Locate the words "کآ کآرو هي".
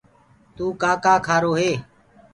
1.03-1.71